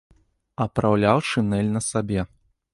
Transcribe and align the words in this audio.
Апраўляў 0.65 1.23
шынель 1.29 1.71
на 1.79 1.85
сабе. 1.91 2.21